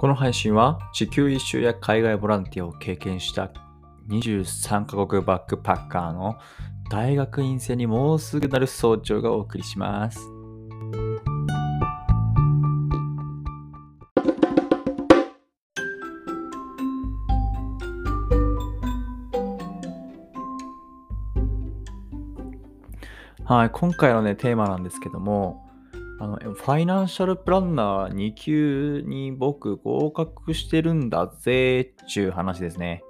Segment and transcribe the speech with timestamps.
[0.00, 3.52] この配信は地球一周や海外ボランティアを経験した
[4.08, 6.38] 23カ国バックパッカーの
[6.90, 10.18] 大学院生にもうすぐなる早朝がお送りします。
[23.44, 25.69] はい、今回のね、テーマなんですけども、
[26.20, 33.02] あの、ファイナンシャルプランナー2級に僕合格してるんだぜっちゅう話ですね。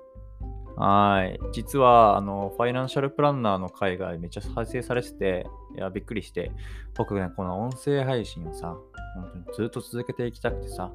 [0.77, 1.39] はい。
[1.53, 5.47] 実は、あの、ファイナンシャルプランナーの回がめっちゃ再生されてて、
[5.77, 6.53] いや、びっくりして、
[6.97, 8.77] 僕ね、この音声配信をさ、
[9.17, 10.93] 本当にずっと続けていきたくてさ、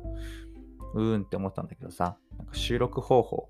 [0.93, 3.49] うーんって思ったんだけどさ、なんか収録方法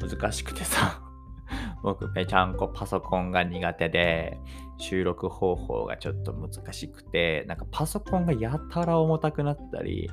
[0.00, 1.02] 難しくてさ、
[1.84, 4.40] 僕ぺちゃんこパソコンが苦手で、
[4.78, 10.08] 収録方法がちょっと難しくて、なんかパソコンがやたら重たくなったり、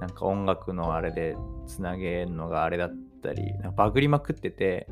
[0.00, 2.90] なんか音楽のあれでつなげるのがあれだっ
[3.22, 4.88] たり、なんかバグりまくってて、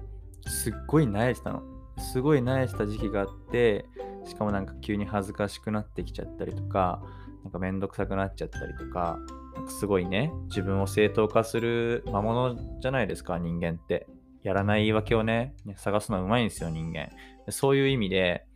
[0.47, 1.63] すっごい慣れてたの。
[1.99, 3.87] すごい慣れてた時期があって、
[4.25, 7.03] しかもなんか急に恥ずかしくなってきちゃったりとか、
[7.43, 9.19] なんかめんどくさくなっちゃったりとか、
[9.57, 14.07] なんかすごいね、自分を正当化する魔物じゃないですか、人間って。
[14.43, 17.11] やらない言い訳をね、探すのはうまいんですよ、人間。
[17.51, 18.47] そういう意味で、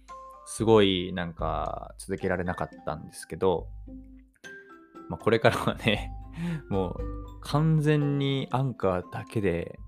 [0.47, 3.69] すごいなんか続けられなかったんですけど、
[5.09, 6.12] まあ、これからはね、
[6.69, 9.78] もう完全にアンカーだけで、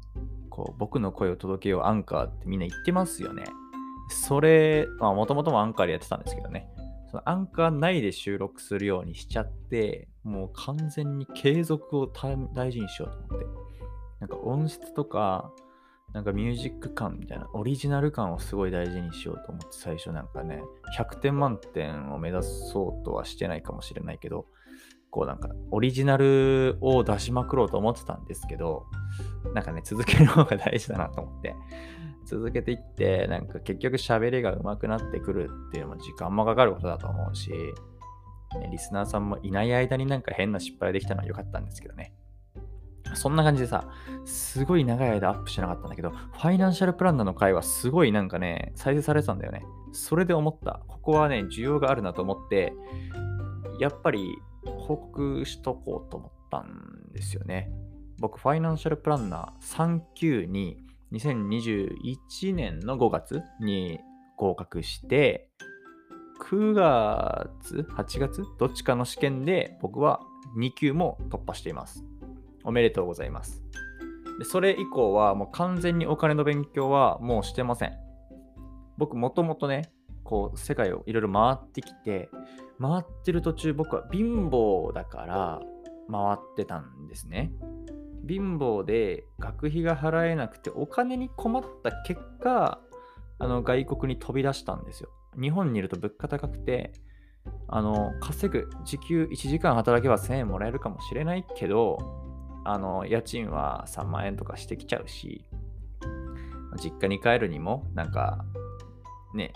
[0.51, 3.45] こう僕の声を届けようアンカーってみんな言ってますよね。
[4.09, 6.69] それ、まあもともともアンカーでやってたんですけどね。
[7.11, 13.47] そのアンカー内で収録するようにしちゃって、もう完全に継続を大事にしようと思って。
[14.21, 15.53] なんか音質とか、
[16.17, 20.63] なんかミュージック感みたいな、オリジナル感をすごい大事にしようと思って最初なんかね、
[20.99, 24.47] 100点満点を目指そうとはしてないかもしれないけど、
[25.11, 28.87] こうなんかオリジナルを出しまくろうと思ってたんですけど、
[29.53, 31.55] なんかね、続ける方が大事だなと思って、
[32.25, 42.15] 続けていって、なんか結局喋りが上手くなってくるっていうのも時間もかかることだと思うし、ね、リスナーさんもいない間になんか変な失敗できたのは良かったんですけどね。
[43.15, 43.89] そんな感じでさ、
[44.25, 49.65] すごい長い間アップしなかったんだけど、ファイナンシャルプランナーの回はすごいなんかね、再生されてたんだよね。
[49.93, 50.83] それで思った。
[50.89, 52.73] ここはね、需要があるなと思って、
[53.79, 54.27] やっぱり
[54.65, 57.71] 報告しとこうと思ったんですよね。
[58.19, 64.01] 僕、ファイナンシャルプランナー3級に2021年の5月に
[64.37, 65.51] 合格して、
[66.41, 70.21] 9月 ?8 月どっちかの試験で僕は
[70.59, 72.05] 2級も突破しています。
[72.67, 73.63] おめでとうございます。
[74.39, 77.93] でそれ以降はもう完全にお金の勉強はもうしてません。
[78.99, 79.91] 僕もともとね、
[80.25, 82.29] こう世界をいろいろ回ってきて、
[82.81, 85.61] 回ってる途中僕は貧乏だから
[86.11, 87.53] 回ってたんですね。
[88.29, 92.81] 貧乏で学費が払えなくてお金に困った結果、
[93.39, 95.11] あの外国に飛び出したんですよ。
[95.41, 96.93] 日本にいると物価高くて、
[97.69, 102.26] あの稼ぐ時給1時間働けば1000円もらえるかもしれないけど、
[102.69, 105.45] あの、家賃は3万円とかしてきちゃうし、
[106.77, 108.45] 実家に帰るにも、なんか、
[109.35, 109.53] ね、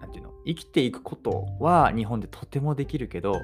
[0.00, 3.34] なんていうの、生きていくことは日本でとてもできるけど、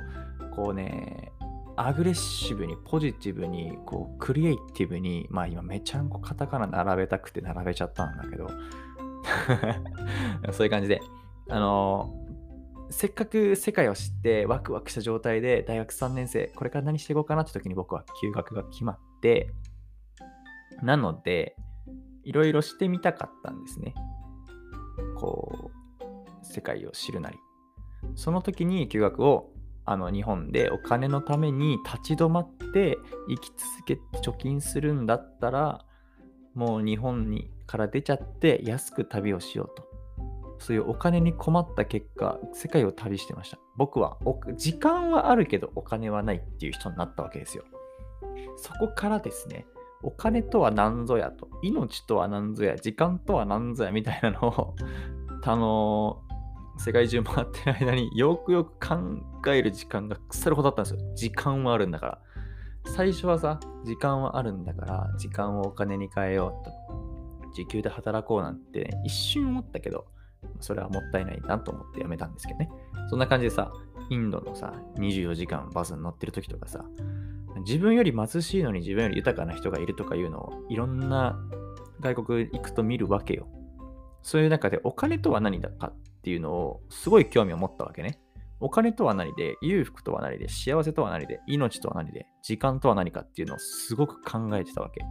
[0.55, 1.33] こうね、
[1.77, 8.49] アグレッシブに、ポジティブに、こう、クリエイティブに、まあ今めちゃんこカタカナ並べたくて並べちゃったんだけど、
[10.53, 11.03] そういう感じで、
[11.51, 12.26] あの
[12.91, 19.51] せっかく世界を知ってワクワクした状態で大学3年生、これから何していこうかなって時に僕は休学が決まって、
[20.83, 21.57] なので、
[22.25, 23.95] いろいろしてみたかったんですね。
[25.17, 27.39] こう、世界を知るなり。
[28.15, 29.53] その時に休学を
[29.85, 32.99] あの日本でお金のために立ち止まって
[33.29, 35.85] 生き続け貯金するんだったら、
[36.55, 39.96] もう日本にから出ちゃって安く旅をしようと。
[40.59, 43.59] そういうお金に困った結果、世界を旅してました。
[43.77, 44.19] 僕は
[44.57, 47.65] 時間はあるけどお金はないっていう人になったわけですよ。
[48.57, 49.67] そこからですね、
[50.03, 54.77] お金とは何ぞやと、命とは何ぞや、時間とは何ぞやみたいなのを、
[55.45, 56.23] あの
[56.79, 58.97] 世界中回ってる間によくよく考
[59.49, 61.15] える時間が腐るほどあったんですよ。
[61.15, 62.19] 時間はあるんだから。
[62.87, 67.53] 最初はさ、時間はあるんだから、時間をお金に変えようと。
[67.55, 70.07] 時給で働こうなんて、ね一瞬思ったけど、
[70.61, 72.71] それはもったいないなと思ってやめたんですけどね。
[73.09, 73.73] そんな感じでさ、
[74.11, 76.85] インドのさ、24時間バスに乗ってる時とかさ、
[77.65, 81.39] 自分より貧しいのに自分より豊かな人がいるとかいうのをいろんな
[82.01, 83.49] 外国行くと見るわけよ。
[84.23, 88.21] そういう中でお金とは何だかっていうのをすごい興味を持ったわけね。
[88.59, 95.03] お金とは何で、裕福とは何で、幸せとは何で、命とは何で、時間とは何かっていうのをすごく考えてたわけ。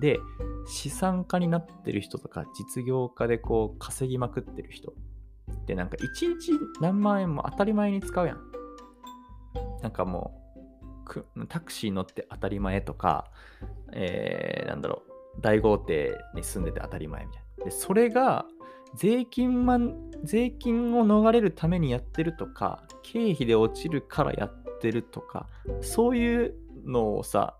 [0.00, 0.18] で、
[0.66, 4.92] 資産家になってる人とか、実業家でこう稼ぎまくってる人
[5.52, 8.38] ってなんか1日何万円も当たり前に使うやん。
[9.82, 10.40] なんかも
[11.36, 13.30] う、タクシー乗って当たり前とか、
[13.92, 15.02] えー、なんだろ
[15.38, 17.64] う、大豪邸に住んでて当たり前みたいな。
[17.66, 18.46] で、それが
[18.96, 19.78] 税金ま
[20.22, 25.48] 税金を逃れるためにやってるとか、経費で落ちるからやってるとか、
[25.80, 26.54] そういう
[26.84, 27.58] のをさ、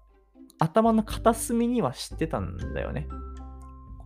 [0.58, 3.08] 頭の片隅には知ってたんだよね。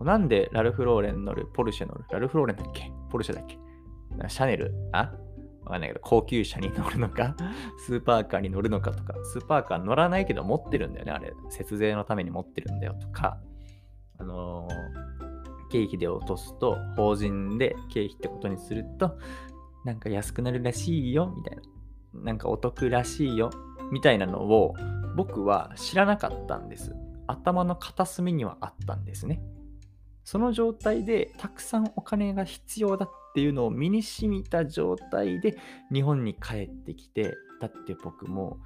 [0.01, 2.91] なんでラルフ・ローレン乗る、ポルシェ乗る、ラルフ・ローレンだっけ？
[3.09, 3.57] ポルシェだっけ？
[4.27, 4.73] シャネル？
[4.93, 5.11] あ？
[5.65, 7.35] わかんないけど、高級車に乗るのか、
[7.85, 11.33] スーパーカーに乗るのかとか、スーパーカー乗らないけど持ってるんだよね、あれ。
[11.49, 13.39] 節税のために持ってるんだよとか、
[14.17, 19.17] あのー、経費で落とすと、法人で経費ってことにすると、
[19.85, 21.61] なんか安くなるらしいよ、みたいな。
[22.23, 23.51] なんかお得らしいよ、
[23.91, 24.73] みたいなのを
[25.19, 26.95] 僕は知らなかったんです。
[27.27, 29.41] 頭の片隅にはあったんですね。
[30.23, 35.57] その状態でたくさんお金が必要だっていうのを身に染みた状態で
[35.91, 38.59] 日本に帰ってきて、だって僕も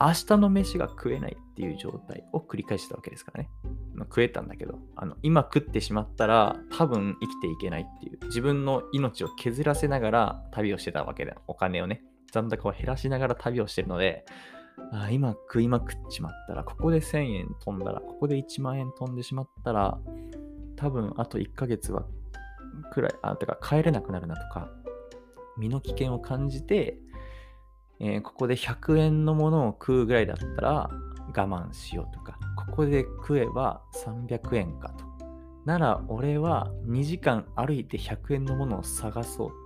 [0.00, 3.50] 明日の飯が食えないっていう状態を繰り返してたわけですからね。
[3.92, 11.34] まあ、食えたんだけど、あの今食ってしまったら多分生きていけないっていう、自分の命を削らせながら旅をしてたわけだ。
[11.46, 12.02] お金をね、
[12.32, 14.24] 残高を減らしながら旅をしてるので、
[14.92, 19.98] あ今食いまくっちまったら、ここで1000円飛んだら、ここで1万円飛んでしまったら、
[20.76, 22.04] 多分あと1ヶ月は
[22.92, 24.68] くらい、あ、てか帰れなくなるなとか、
[25.58, 26.98] 身の危険を感じて、
[28.00, 30.90] えー、ここで100円のものを食うぐらいだったら
[31.28, 35.04] 我慢しようとか、ここで食えば300円かと。
[35.66, 39.60] なら俺は2時間歩いて100円のものを探そうって。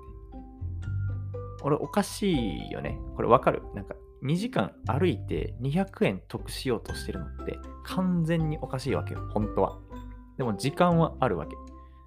[1.63, 2.33] 俺おかし
[2.69, 2.99] いよね。
[3.15, 3.63] これわかる？
[3.75, 3.95] なんか
[4.25, 9.79] 2時間歩いて200円得しようとしてるのって完全におかしいわけよ、本当は。
[10.39, 11.55] でも時間はあるわけ。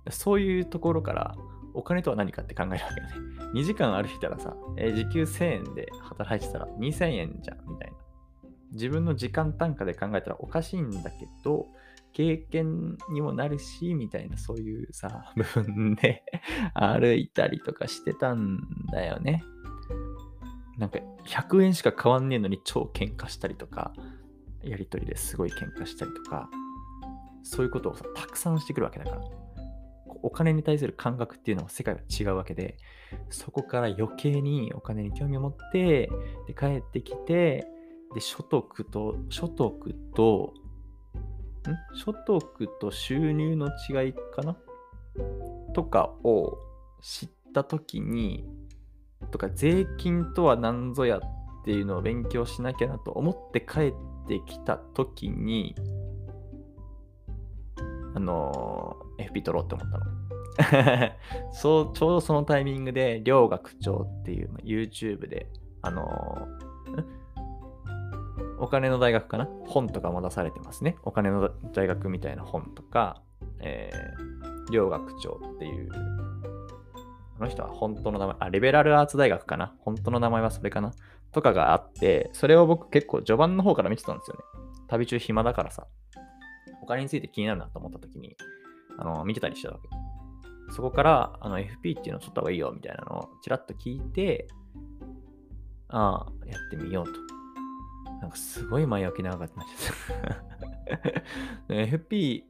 [0.10, 1.36] そういうところから
[1.74, 3.14] お金とは何かって考えるわけよね。
[3.54, 7.98] 2時間歩いたらさ、えー、時給1000円で働いてたら2000円じゃんみたいな。
[8.74, 11.68] 自分の時間単価で考えたらおかしいんだけど、
[12.13, 16.24] 経験にもなるし、みたいなそういうさ、部分で
[16.74, 18.60] 歩いたりとかしてたん
[18.92, 19.44] だよね。
[20.77, 23.94] なんか100円しか変わんねえのに超喧嘩したりとか、
[24.63, 26.50] やりとりですごい喧嘩したりとか、
[27.44, 29.21] そういうことをさ、たくさんしてくるわけだから。
[30.24, 32.77] お金に対する感覚っていうのは世界は違うわけで、
[33.29, 36.09] そこから余計にお金に興味を持って、
[36.47, 37.68] で帰ってきて、
[38.13, 40.53] で所得と、所得と、
[41.94, 41.97] ん？
[41.97, 44.57] 所得と収入の違いかな？
[45.74, 46.57] とかを
[47.01, 48.50] 知ったときに、
[49.31, 51.21] とか税金とは何ぞやっ
[51.65, 53.94] ていうのを勉強しなきゃなと思って帰っ
[54.27, 55.75] てきた時に
[58.15, 60.06] あの FP 取ろうって思ったの。
[61.53, 65.47] そうちょうどそのタイミングで両学長っていう YouTube で
[65.83, 66.47] あの
[68.59, 69.47] お金の大学かな？
[69.68, 70.97] 本とかも出されてますね。
[71.03, 73.21] お金の大学みたいな本とか、
[73.59, 75.91] えー、両学長っていう
[77.38, 79.75] この人は本当の名前、あ、リベラルアーツ大学かな？
[79.80, 80.91] 本当の名前はそれかな？
[81.32, 84.44] とかがあって、それを僕結構序盤の方から見てたんですよね。
[84.88, 85.86] 旅中暇だからさ、
[86.82, 88.36] お金について気になるなと思った時に、
[88.98, 89.89] あの、見てたりしてたわけ。
[90.74, 94.48] そこから、あの、FP っていうのを取った方がいいよみたいなのをちらっと聞いて、
[95.89, 97.20] ああ、やってみようと。
[98.22, 100.38] なんかすごい前置き長かったなっちゃっ
[101.67, 101.74] た。
[101.74, 102.44] FP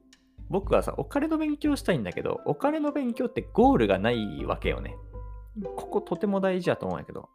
[0.50, 4.96] 僕はさ、お金の勉強したいんだけど、お金の勉強ってゴールがないわけよね。
[5.76, 7.30] こことても大事だと思うんやけど、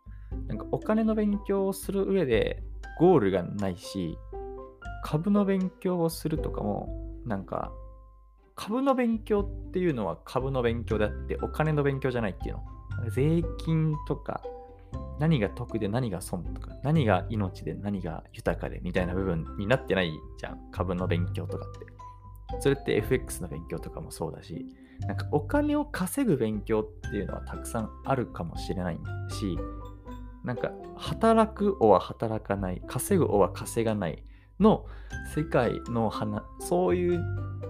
[0.47, 2.62] なんかお金の勉強をする上で
[2.99, 4.19] ゴールがないし、
[5.02, 7.73] 株の勉強をするとかも、なんか、
[8.54, 12.62] 株の勉強っていうのは株の勉強であって、お金の勉強じゃないっていうの。
[13.11, 14.40] 税金とか、
[15.19, 20.71] 何が得で何が損とか、何が命で何が豊かでみたいな部分になってないじゃん。
[20.71, 21.91] 株の勉強とかって。
[22.61, 24.66] それって FX の勉強とかもそうだし、
[25.00, 28.99] なんかお金を稼ぐ勉強っていうのはたくさんあるかもしれない
[29.30, 29.59] し、
[30.44, 34.25] なんか働くおは働かない、稼ぐおは稼がない
[34.61, 34.87] の
[35.35, 37.25] 世界の話、そういう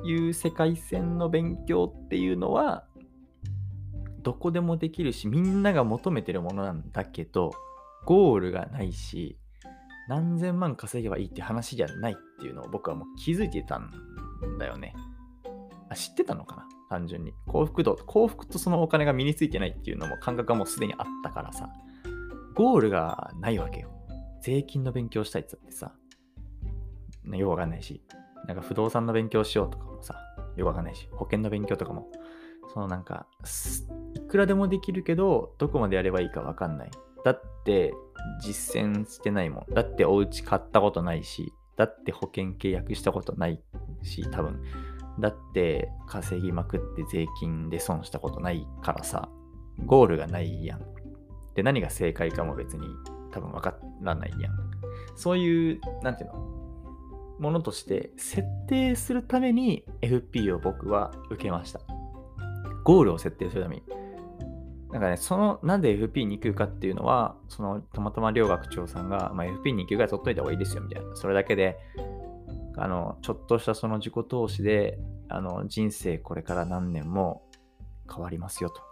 [0.05, 2.85] いう世界線の勉強っていうのは、
[4.23, 7.53] どこでもできるし、みんなが求めてるものなんだけど、
[8.05, 9.39] ゴールがないし、
[10.09, 13.91] 何千万稼げばいいって話じゃないっていうのを僕はもう気づいてたん
[14.59, 14.95] だよね。
[15.89, 16.69] あ知ってたのかな？
[16.91, 17.33] 単純に。
[17.47, 21.71] 幸福度、幸福とそのお金が身についてないっていうのも感覚がもうすでにあったからさ。
[22.55, 23.91] ゴールがないわけよ。
[24.43, 25.93] 税金の勉強したいって言ってさ、
[27.25, 28.03] よくわかんないし、
[28.47, 30.17] なんか不動産の勉強しようとかもさ、
[30.57, 32.09] よくわかんないし、保険の勉強とかも、
[32.75, 33.27] そのなんか、
[34.15, 36.91] いくらでもできるけど、どこまでやればいいかわかんない。
[37.25, 37.95] だって
[38.41, 39.75] 実践してないもん。
[39.75, 43.61] だってお家買ったことないし、だって保険契約したことない
[44.03, 44.63] し、多分。
[45.21, 49.29] だって稼ぎまくって税金で損したことないからさ、
[49.85, 50.81] ゴールがないやん。
[51.55, 52.87] で、何が正解かも別に
[53.31, 54.53] 多分分からないやん。
[55.17, 56.53] そういう、なんていうの
[57.39, 61.81] ものとして設定するために FP を僕は受けました。
[62.85, 63.83] ゴールを設定するために。
[64.93, 71.17] なんかね、その、なんで FP2 級かっていうのは、その、たまたま両学長さんが、まあ、FP2 級ぐらい取っといた方がいいですよ、みたいな。
[71.17, 71.79] それだけで、
[72.77, 74.99] あの、ちょっとしたその自己投資で、
[75.31, 77.43] あの、人生これから何年も
[78.07, 78.83] 変わりますよと。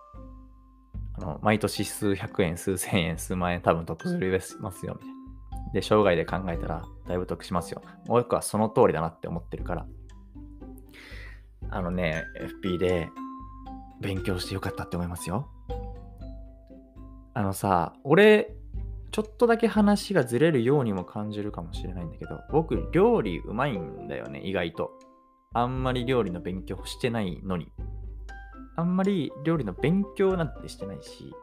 [1.18, 5.72] あの、毎年数百円、数千円、数万円多分得するますよ、みたいな。
[5.74, 7.82] で、生涯で考えたら、だいぶ得しますよ。
[8.06, 9.86] もう一個はその通りだなって思ってるから。
[11.68, 12.24] あのね、
[12.64, 13.10] FP で
[14.00, 15.48] 勉強してよかったって思いますよ。
[17.40, 18.54] あのさ、俺、
[19.12, 24.90] ちょっとだけ話がずれるようにも感じるかもしれないんだけど、僕、料理うまいんだよね、意外と。
[25.54, 27.72] あんまり料理の勉強してないのに。
[28.76, 31.34] あんまり料理の勉強なんてしてないし、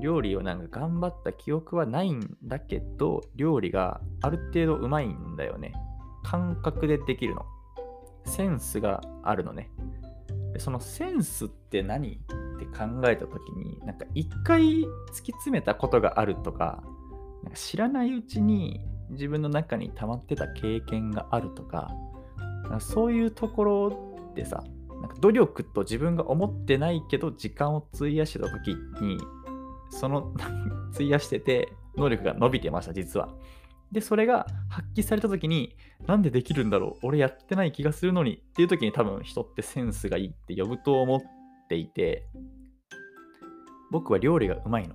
[0.00, 5.74] 料理をなんか頑張った記憶はないんだけど、料理がある程度うまいんだよね。
[6.24, 7.44] 感覚でできるの。
[8.24, 9.70] センスがあるのね。
[10.56, 12.14] そのセンスって何？
[12.14, 16.82] って考えた時になんか一回突き詰めたことがあるとか
[17.44, 21.88] なんか知らないうちに自分の中に溜まってた経験があるとか
[22.68, 24.62] かそういうところってさ
[25.00, 29.18] なんか努力と自分が思ってないけど時間を費やしてた時に
[29.90, 30.32] その
[30.94, 33.28] 費やしてて能力が伸びてました実は。
[33.92, 35.76] で、それが発揮された時に、
[36.06, 41.20] なんでできるんだろう俺やってない気がするのにっていう時に多分人ってセンスがいいって呼ぶと思っ
[41.68, 42.26] ていて、
[43.90, 44.94] 僕は料理がうまいの。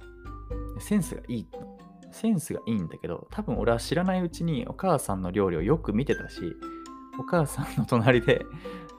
[0.79, 1.77] センスがいいの。
[2.11, 6.55] センスがいいんだけど、多分俺は知らないうちにお母さんの料理をよく見てたし、
[7.19, 8.45] お母さんの隣で、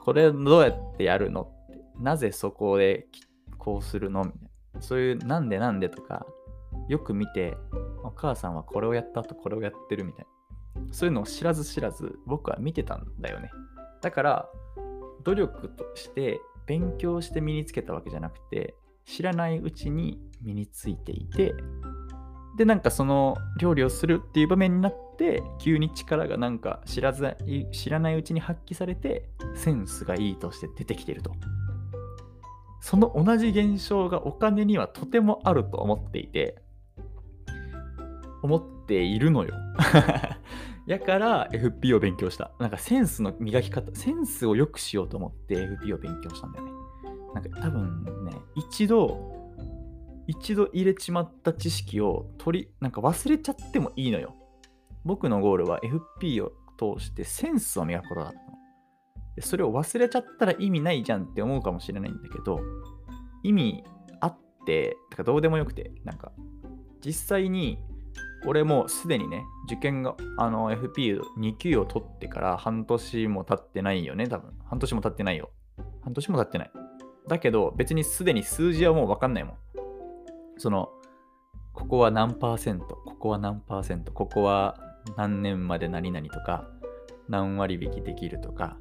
[0.03, 3.07] これどうやってやるのって、なぜそこで
[3.57, 4.41] こうするのみたい
[4.73, 4.81] な。
[4.81, 6.25] そういうなんでなんでとか、
[6.89, 7.57] よく見て、
[8.03, 10.81] お母さんはこれをやった後これをやってるみたいな。
[10.91, 13.49] そういうのを知らず知らず僕は見てたんだよね。
[14.01, 14.49] だから、
[15.23, 21.55] 努力として勉強して身につけたわけじゃなくて、知らないうちに身についていて、
[22.57, 27.35] で、なんかその料理をするっていう場面になって、急に力がなんか知らず、
[27.71, 31.31] 知らないうちに発揮されて、センスがいいとして出てきてると。
[32.79, 36.61] その同じ現象がお金にはとてもあると思っていて、
[38.45, 39.53] 思っているのよ。
[40.85, 42.51] やから FP を勉強した。
[42.59, 46.71] なんかセンスの磨き方、センスを良くしようと思って FP を勉強したんだよね。
[47.33, 49.33] なんか多分ね、一度、
[50.27, 54.35] 一度入れちまった知識を取り、なんか忘れちゃってもいいのよ。
[55.03, 58.45] 僕のゴールは FP を通してセンスを磨くことだったの。
[59.41, 62.59] それを忘れちゃったら意味ないじゃんって思うかもしれないんだけど、
[63.43, 63.83] 意味
[64.21, 66.31] あって、かどうでもよくて、なんか
[67.03, 67.79] 実際に
[68.45, 74.53] 俺もすでにね、受験が、あの、FP2 級を取ってから半年も経ってないよね、多分。
[74.65, 75.49] 半年も経ってないよ。
[76.03, 76.71] 半年も経ってない。
[77.27, 79.55] だけど、別にすでに数字はもう分かんないもん。
[80.57, 80.89] その、
[81.73, 84.77] ここは何パーセント、ここは何パーセント、ここは
[85.17, 86.69] 何年まで何々とか、
[87.27, 88.77] 何割引できるとか、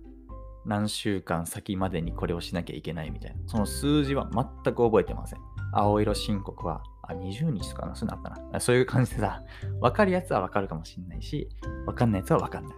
[0.64, 3.36] 何週間先までにこれをしなきゃいけないみたいな。
[3.46, 5.40] その数字は全く覚えてません。
[5.78, 8.60] 青色申告はあ、20日とかなそういうのあったな。
[8.60, 9.42] そういう感じでさ、
[9.80, 11.48] 分かるやつは分かるかもしんないし、
[11.86, 12.76] 分かんないやつは分かんない。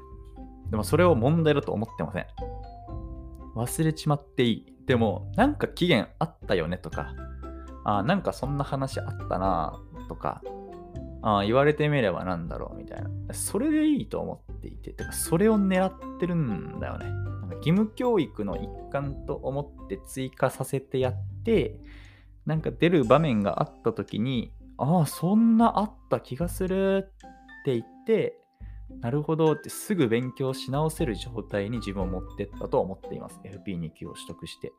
[0.71, 2.27] でもそれを問題だと思ってません。
[3.55, 4.77] 忘れちまっていい。
[4.87, 7.15] でも、なんか期限あったよねとか、
[7.85, 10.43] あ、なんかそんな話あったなとか、
[11.23, 13.11] あ言われてみればなんだろうみたいな。
[13.33, 17.07] それでいいと思っていて、てかそれを狙ってるんだよね。
[17.57, 21.81] 義務教育の一環と思って追加させてやって、
[22.47, 27.13] なんか出る場面があった時に、ああ、そんなあった気がする
[27.63, 28.39] って言って、
[29.01, 33.41] なるほどってすぐ勉強し直せる状態に自分を持ってったと思っています。
[33.45, 34.73] FP2 級を取得して。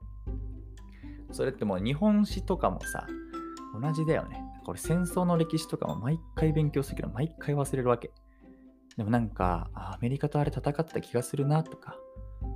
[1.31, 3.05] それってもう日本史とかもさ、
[3.79, 4.41] 同じだよね。
[4.65, 8.11] これ戦争の歴史とかも毎回勉強するけど、毎回忘れるわけ。
[8.95, 11.97] でもなんか、アメリカとあれ戦った気がするなとか、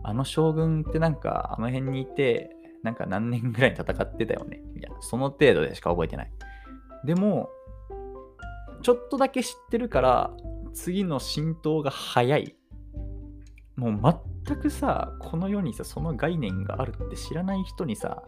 [0.04, 4.62] あの将軍ってなんかあの辺にいて、なんか何年ぐらい戦ってたよね？
[4.74, 5.02] みたいな。
[5.02, 6.32] その程度でしか覚えてない。
[7.06, 7.50] でも、
[8.82, 10.32] ちょっとだけ知ってるから
[10.74, 12.56] 次の浸透が早い
[13.76, 18.24] もう全くさこの世にさその概念があるって知らない人にさ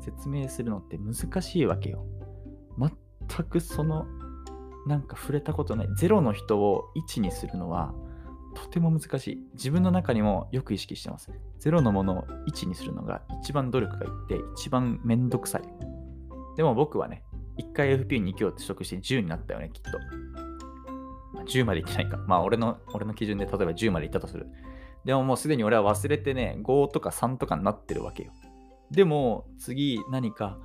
[0.00, 2.04] 説明するのって難しいわけよ
[2.78, 4.06] 全くその
[4.86, 7.92] なんか触れたことないゼロの人を1にするのは
[8.64, 9.38] とても難しい。
[9.54, 11.30] 自分の中にもよく意識してます。
[11.58, 15.62] ゼロのものを1にするのが一番努力がいって一番めんどくさい。
[16.56, 17.22] でも僕はね
[17.58, 19.90] 1回 FP2 級を取得して10になったよねきっと。
[21.44, 22.16] 10までいってないか。
[22.26, 24.46] まあ俺の俺の基準で例えば10までいったとする。
[25.04, 28.32] でももうすでに俺は忘れてね5とか3とかになってるわけよ。
[28.90, 30.58] でも次何か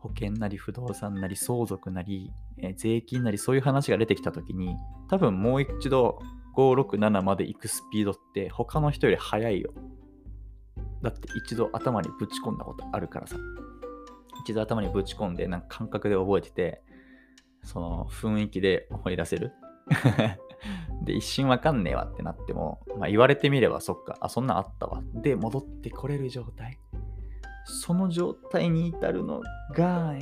[0.00, 4.74] 保険なり不動産なり相続なり、え、税金なりそういう話が出てきた時に
[5.08, 6.20] 多分もう一度
[6.56, 9.72] 567まで行くスピードって他の人より速いよ。
[11.02, 13.36] だって一度頭にぶち込んだことあるからさ。
[14.42, 16.82] 一度頭にぶち込んでなんか感覚で覚えてて
[17.62, 19.52] その雰囲気で思い出せる。
[21.04, 25.02] で一瞬わかんねえわってなっても、まあ、言われてみればそっかあそんなんあったわ。
[25.14, 26.78] で戻ってこれる状態。
[27.64, 29.40] その状態に至るの
[29.74, 30.14] が、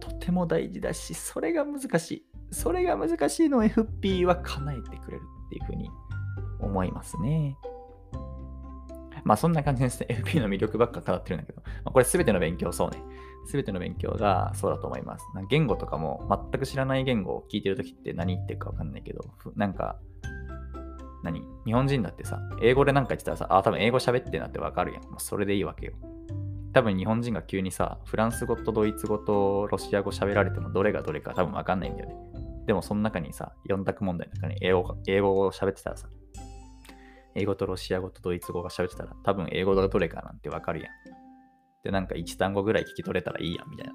[0.00, 2.26] とても大事だし、それが難しい。
[2.50, 5.88] それが難しいのを FP は叶えてくれるっていうふうに
[6.60, 7.56] 思いますね。
[9.24, 10.06] まあそんな感じですね。
[10.10, 13.02] FP の魅力ばっか語ってるんだけど、まあ、これ全ての勉強そうね。
[13.50, 15.24] 全ての勉強がそうだと思います。
[15.48, 19.20] 言語とかも全く知らない言語を聞いてるときって何言ってるかわかんないけど、
[19.56, 19.98] なんか、
[21.22, 21.42] 何？
[21.66, 25.02] 日本人だってさ、英語で何か言ってたらさ、あ、多分英語喋ってなってわかるやん。
[25.04, 25.92] まあ、それでいいわけよ。
[26.72, 32.14] 多分日本人が急にさ、フランス語とドイツ語とロシア語喋られてもどれがどれか多分わかんないんだよね。
[32.66, 36.08] でもその中にさ、4択問題の中に英語英語を喋ってたらさ、
[37.34, 40.90] 英語とロシア語とドイツ語が喋ってたら多分英語がどれかなんてわかるやん。
[41.82, 43.86] で、なんか1単語ぐらい聞き取れたらいいやんみたい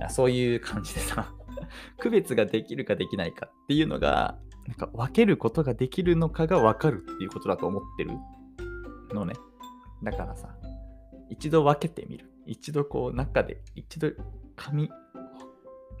[0.00, 0.08] な。
[0.08, 1.32] そういう感じでさ、
[1.98, 8.12] 区別ができるかできないかっていうのが、なんか分けることができるのかが分かるっていうことだと思ってる
[9.12, 9.34] のね。
[10.02, 10.56] だからさ、
[11.30, 12.30] 一度分けてみる。
[12.46, 14.10] 一度こう中で、一度
[14.56, 14.90] 紙、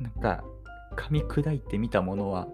[0.00, 0.44] なんか
[0.96, 2.48] 噛み砕いてみたものは、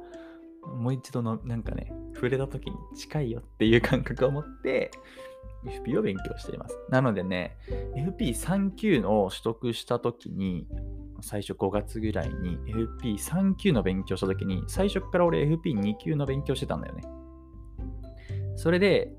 [0.77, 4.91] もう一度のなんかね、触れた時に近いよっていう感覚を持って、
[5.65, 6.79] FP を勉強しています。
[6.89, 7.57] なのでね、
[7.95, 10.67] FP3 級の取得した時に、
[11.23, 12.59] 最初5月ぐらいに
[13.03, 17.03] FP3 級の勉強した時に、最初から俺 FP2 級の勉強してたんだよね。
[18.57, 19.13] それで、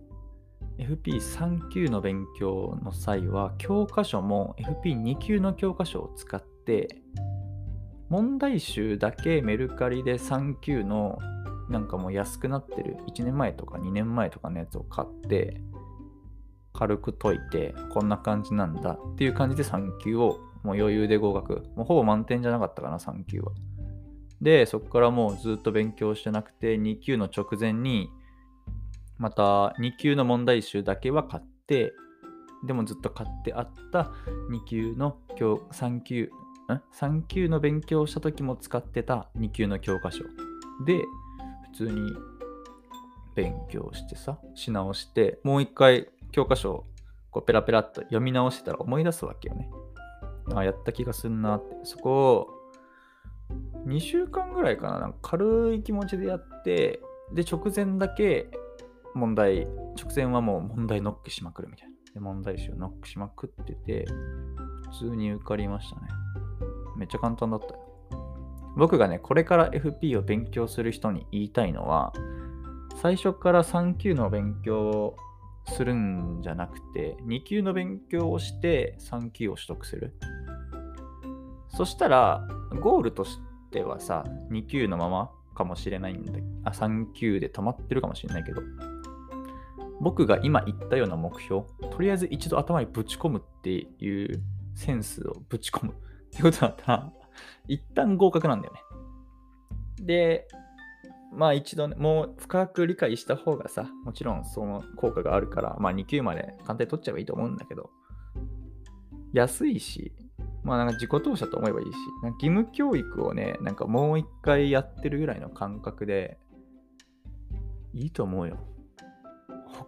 [0.78, 6.88] FP3 級の勉強の際は、教科書も FP2 級の教科書を使って、
[8.10, 11.18] 問題集だけメルカリで3級の
[11.70, 15.62] なんかもう安くなってる1年前とか2年前とかのやつを買って
[16.74, 21.64] 軽く解いてこんな感じなんだっていう感じで3級をもう余裕で合格。
[21.76, 23.54] もうほぼ満点じゃなかったかな3級は。
[24.42, 28.10] でそこからもうずっと勉強してなくて2級の直前に
[29.22, 31.94] また2級の問題集だけは買って、
[32.66, 34.12] でもずっと買ってあった
[34.50, 36.30] 2級の今日3級、ん
[36.92, 40.24] ?3 級の勉強した時も使ってた2級の教科書
[40.88, 41.04] で、
[41.72, 42.14] 普通に
[43.36, 46.86] 勉強してさ、し直して、もう一回教科書を
[47.30, 49.70] こうペラペラっと読み直してたら思い出すわけよね。
[50.56, 51.76] あ、やった気がすんなって。
[51.84, 52.48] そこを
[53.86, 57.00] 2週間ぐらいかな、なんか軽い気持ちでやって、
[57.34, 58.50] で、直前だけ
[59.14, 61.96] 問題、直前はもう問題ノックしまくるみたいな。
[62.14, 64.06] で問題集ノックしまくってて、
[64.92, 66.02] 普通に受かりましたね。
[66.98, 67.80] めっちゃ簡単だったよ。
[68.78, 72.14] 僕がね、これから FP を勉強する人に言いたいのは、
[73.02, 75.16] 最初から3級の勉強を
[75.68, 80.14] するんじゃなくて、2級の勉強をして3級を取得する。
[81.70, 82.48] そしたら、
[82.82, 83.40] ゴールとし
[83.72, 88.62] てはさ、2級のままかもしれないんだあ、3級で止まってるかもしれないけど、
[90.02, 94.42] 僕が今言ったような目標、とりあえず一度頭にぶち込むっていう
[94.74, 95.96] センスをぶち込むっ
[96.32, 97.14] てことだったら、
[97.70, 98.82] 一旦合格なんだよね。
[100.02, 100.48] で、
[101.32, 107.92] まあ一度ね、もう深く理解した方がさ、もちろんその効果があるから、まあ2級まで簡単に取っちゃえばいいと思うんだけど、
[109.34, 110.12] 安いし、
[110.64, 116.40] まあなんか自己投資だと思えばいいし、なんか義務教育をね、なんかもう一回やってるぐらいの感覚で、
[117.94, 118.58] いいと思うよ。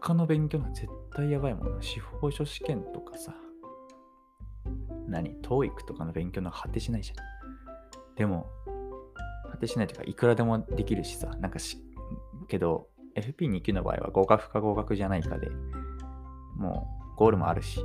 [0.01, 1.81] 他の勉強は絶対やばいもんな。
[1.81, 3.33] 司法書試験とかさ。
[5.07, 8.15] 何 ?TOEIC とかの勉強の果てしないじゃん。
[8.15, 8.47] でも、
[9.51, 11.27] 果てしないというか、いくらでもできるしさ。
[11.39, 11.77] なんかし、
[12.47, 15.49] けど、FP2 級の場合は合格か合格じゃないかで、
[16.55, 17.79] もうゴールもあるし、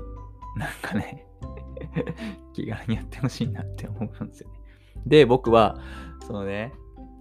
[0.57, 1.27] なんかね
[2.53, 4.61] 気軽にやってほしいなって思うんですよね。
[5.07, 5.79] で、僕は、
[6.27, 6.73] そのね、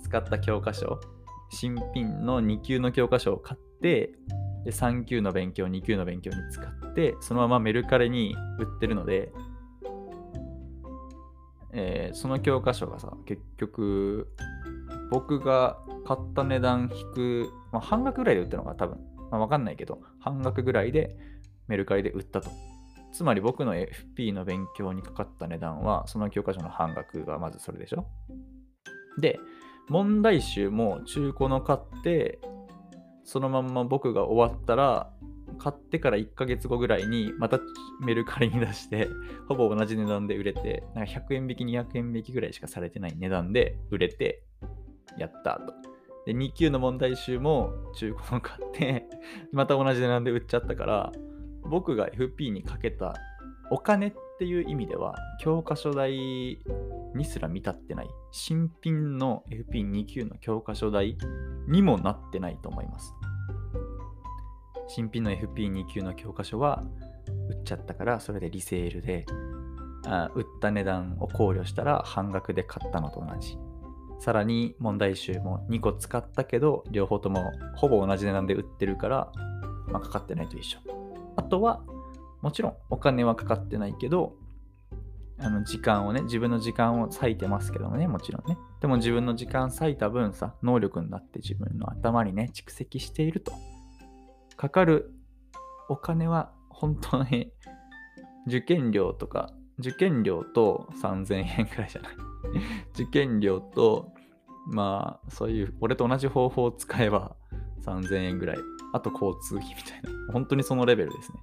[0.02, 1.00] 使った教科書、
[1.50, 4.14] 新品の2級の教科書を買って、
[4.66, 9.32] で3級の勉強、2級の勉強に使って、そのままメルカリに売ってるので、
[11.74, 14.28] えー、その教科書がさ、結局、
[15.12, 18.98] 僕が買った値段引く、まあ、半額ぐらいで売ったのか多分、
[19.32, 21.18] まあ、わかんないけど、半額ぐらいで
[21.68, 22.50] メルカリで売ったと。
[23.14, 28.08] つまり僕の FP の勉強にかかった値段は、その教科書の半額がまずそれでしょ
[29.20, 29.40] で、
[29.90, 32.40] 問題集も中古の買って、
[33.28, 35.12] そのまんま僕が終わったら、
[35.60, 37.60] 買ってから1ヶ月後ぐらいにまた
[38.02, 39.10] メルカリに出して、
[39.50, 44.44] ほぼ同じ値段で売れて、なんか100円引き、200円引きぐらいしかされてない値段で売れて、
[45.18, 45.74] やったと。
[46.26, 49.10] で、2級の問題集も中古の買って
[49.52, 51.12] また同じ値段で売っちゃったから、
[51.64, 53.14] 僕が FP にかけた
[53.70, 56.62] お金っていう意味では、教科書代
[57.14, 61.18] にすら見立ってない、新品の FP2 級の教科書代
[61.68, 63.17] にもなってないと思います。
[64.88, 66.84] 新品の FP2 級の教科書は
[67.50, 69.26] 売っちゃったから、それでリセールで、
[70.06, 73.58] あ売った値段を考慮したら半額で買ったのと同じ。
[74.20, 79.32] さらに問題集も2個使ったけど、両方ともほぼ同じ値段で売ってるから、
[79.88, 80.80] まあ、かかってないと一緒。
[81.36, 81.84] あとは、
[82.42, 84.36] もちろんお金はかかってないけど、
[85.40, 88.58] あの時間をね、自分の時間を割いてますけどもね、もちろんね。
[88.82, 93.52] でも自分の時間割いた分さ、能力になって自分の頭にね、蓄積していると。
[94.58, 95.12] かかる
[95.88, 97.52] お金は本当に
[98.48, 102.16] 受験料とか、受験料と3000円くらいじゃない
[102.94, 104.12] 受験料と、
[104.68, 107.36] まあ、そういう、俺と同じ方法を使えば
[107.82, 108.58] 3000円ぐらい。
[108.94, 110.34] あと交通費みたいな。
[110.34, 111.40] 本当にそのレベルですね。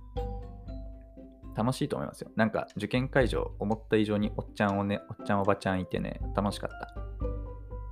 [1.55, 2.31] 楽しいと思いますよ。
[2.37, 6.95] なんか受験会場、思った以上におっちゃんをね、おっちゃんおばちゃんいてね、楽しかった。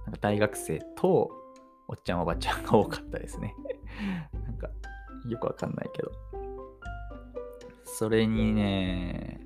[0.04, 1.30] なんか大学生と
[1.86, 3.54] おっちゃんおばちゃんが多かったですね。
[4.32, 4.70] なんか
[5.28, 6.12] よくわかんないけど。
[7.84, 9.40] それにね、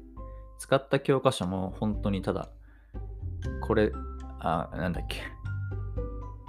[0.58, 2.48] 使った教科書も本当にただ
[3.60, 3.92] これ、
[4.38, 5.22] あ、なんだっけ。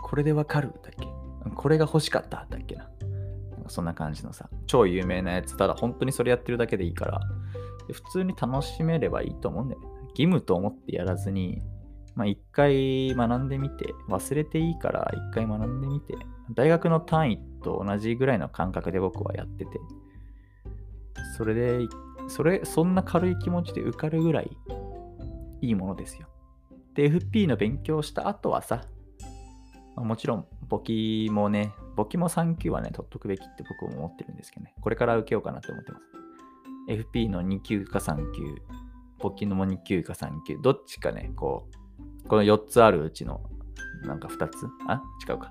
[0.01, 1.07] これでわかるだっけ
[1.55, 2.89] これが欲しかっただっけな。
[3.67, 7.19] そんな感じのさ、超有名なやつ、ただ本当にそれやってるだけでいいから、
[7.91, 9.87] 普通に楽しめればいいと思うんだよね。
[10.09, 11.61] 義務と思ってやらずに、
[12.17, 16.15] まあ一回学んでみて、忘れていいから一回学んでみて、
[16.55, 19.79] 大学の単位と同じぐらいの感覚で僕はやってて、
[21.37, 21.87] それで、
[22.27, 24.49] それ、そんな軽い気持ちで受かるぐらい
[25.61, 26.27] いいものですよ。
[26.95, 28.81] で、FP の勉強した後はさ、
[29.95, 36.05] もちろん簿記もね、簿記も3級はね、取っとくべきって僕も思ってるんですけどね、これから受けようかなって思ってます。
[36.89, 38.41] FP の2級か3級、
[39.19, 41.86] 簿記のも2級か3級、どっちかね、こう、
[42.27, 43.41] この4つあるうちの、
[44.05, 44.67] なんか2つ？
[44.87, 45.01] あ？
[45.27, 45.49] 違うか。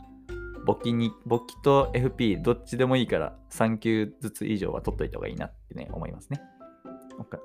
[0.65, 6.41] 簿記に、簿記と FP どっちでもいいから3級ずつ以上は取っといた方がいいなってね、思いますね。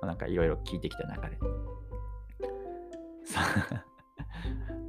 [0.01, 1.37] なんかいろいろ聞いてきた中で。
[3.23, 3.41] さ
[3.71, 3.85] あ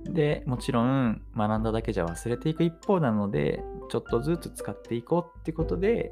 [0.11, 6.11] で、もちろん学んだだけじゃ忘れていく一方なので、ちょっとずつ使っていこうってことで、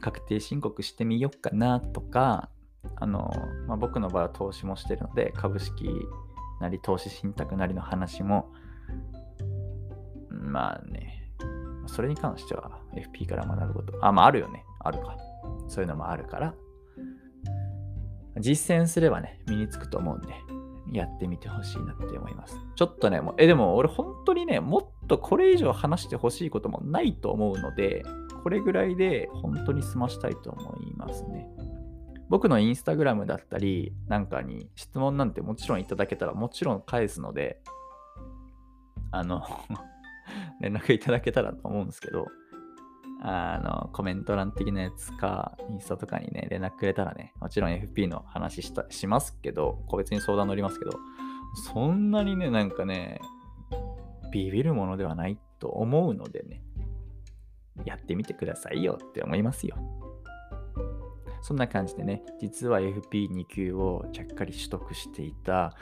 [0.00, 2.48] 確定申告してみようかなとか、
[2.96, 3.30] あの、
[3.66, 5.88] まあ、僕の場合は投資もしてるので、株式
[6.62, 8.50] なり投資信託なりの話も、
[10.30, 11.30] まあね、
[11.86, 14.64] それに関しては FP から学ぶこと、あ、まああるよね。
[14.80, 15.16] あるか。
[15.68, 16.54] そういうのもあるから、
[18.38, 20.28] 実践すればね、身につくと思うんで、
[20.92, 22.56] やってみてほしいなって思います。
[22.76, 28.02] ちょっとね、もうえ、でも俺本当にね、もっとこれ以上話してほしいこともないと思うので、
[28.42, 31.48] これぐらいで本当に済ましたいと思いますね。
[32.32, 37.60] 僕のインスタグラムだったりなんかに質問なんてもちろんいただけたらもちろん返すので、
[39.10, 39.42] あの
[40.62, 42.24] 連絡いただけたらと思うんですけど、
[43.20, 50.92] あの、コメント欄的なやつか、インスタとかにね、連絡くれたらね、もちろん FP の話したしますけど、個別に相談乗りますけど、
[51.74, 53.20] そんなにね、なんかね、
[54.32, 56.64] ビビるものではないと思うのでね、
[57.84, 60.01] やってみてくださいよって思いますよ。
[61.42, 65.76] そんな感じでね、実は FP2 級をちゃっかり取得していた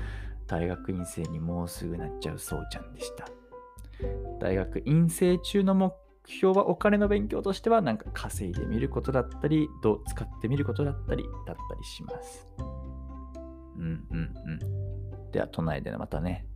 [0.46, 3.28] 大学院生にもうすぐなっちゃうそうちゃんでした。
[4.40, 5.94] 大学院生中の目
[6.24, 12.48] 標はお金の勉強としてはなんか稼いでみることだったり、どう使ってみることだったり、だったりします。
[13.76, 15.30] うんうんうん。
[15.30, 16.46] では、都内でまたね、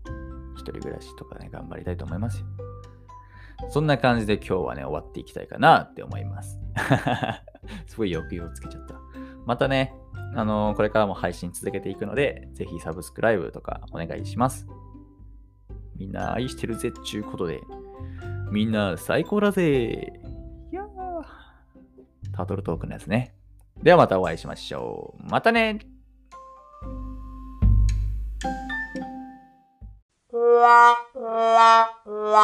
[0.55, 2.47] 一人暮らしとかね、頑張りたいと思いますよ。
[3.71, 6.59] そんな感じで今日はね、終わっていきたいかなって思います。
[7.87, 8.95] すごい抑揚をつけちゃった。
[9.47, 9.95] またね、
[10.35, 14.67] あのー、これからも配信続けていくので、ぜひサブスクライブとかお願いします。
[15.97, 17.61] みんな愛してるぜっちゅうことで、
[18.51, 20.13] みんな最高だぜ
[20.73, 20.83] いや、
[22.33, 23.35] タートルトークのやつね。
[23.83, 25.31] ではまたお会いしましょう。
[25.31, 25.79] またね